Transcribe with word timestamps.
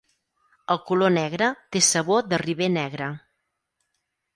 El 0.75 0.79
color 0.87 1.13
negre 1.19 1.51
té 1.77 1.85
sabor 1.91 2.27
de 2.33 2.43
riber 2.47 2.75
negre. 2.81 3.15